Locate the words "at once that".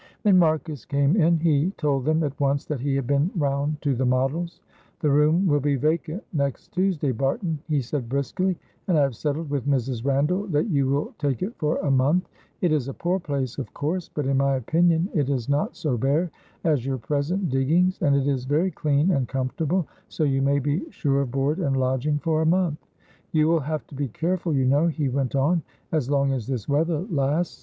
2.23-2.79